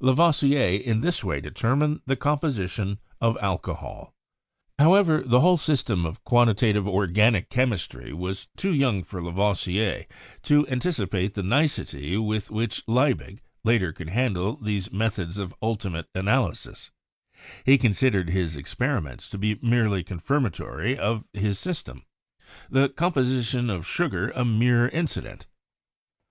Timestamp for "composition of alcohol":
2.16-4.14